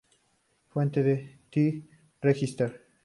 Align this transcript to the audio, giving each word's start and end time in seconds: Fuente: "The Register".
Fuente: 0.69 1.37
"The 1.51 1.83
Register". 2.23 2.85